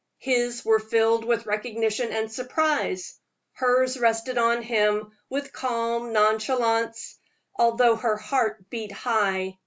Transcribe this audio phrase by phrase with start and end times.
[0.17, 3.19] His were filled with recognition and surprise
[3.51, 7.19] hers rested on him with calm nonchalance,
[7.55, 9.59] although her heart beat high.